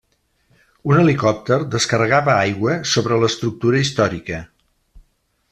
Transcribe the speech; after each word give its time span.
Un 0.93 1.01
helicòpter 1.01 1.59
descarregava 1.75 2.33
aigua 2.47 2.79
sobre 2.95 3.21
l'estructura 3.25 3.83
històrica. 3.85 4.43